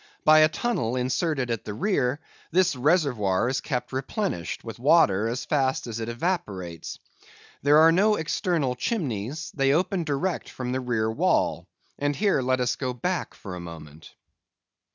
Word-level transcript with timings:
By 0.25 0.39
a 0.39 0.49
tunnel 0.49 0.95
inserted 0.95 1.51
at 1.51 1.63
the 1.63 1.75
rear, 1.75 2.19
this 2.49 2.75
reservoir 2.75 3.47
is 3.49 3.61
kept 3.61 3.93
replenished 3.93 4.63
with 4.63 4.79
water 4.79 5.27
as 5.27 5.45
fast 5.45 5.85
as 5.85 5.99
it 5.99 6.09
evaporates. 6.09 6.97
There 7.61 7.77
are 7.77 7.91
no 7.91 8.15
external 8.15 8.73
chimneys; 8.73 9.51
they 9.51 9.73
open 9.73 10.03
direct 10.03 10.49
from 10.49 10.71
the 10.71 10.79
rear 10.81 11.11
wall. 11.11 11.67
And 11.99 12.15
here 12.15 12.41
let 12.41 12.59
us 12.59 12.75
go 12.75 12.95
back 12.95 13.35
for 13.35 13.53
a 13.53 13.59
moment. 13.59 14.15